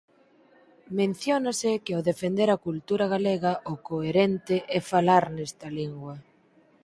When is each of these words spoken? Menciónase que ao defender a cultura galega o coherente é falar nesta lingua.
Menciónase 0.99 1.71
que 1.83 1.91
ao 1.93 2.05
defender 2.11 2.49
a 2.51 2.61
cultura 2.65 3.05
galega 3.13 3.53
o 3.73 3.75
coherente 3.87 4.55
é 4.77 4.79
falar 4.91 5.23
nesta 5.35 5.67
lingua. 5.77 6.15